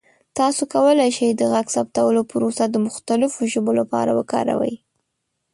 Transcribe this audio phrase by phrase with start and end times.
[0.37, 4.75] تاسو کولی شئ د غږ ثبتولو پروسه د مختلفو ژبو لپاره کاروئ.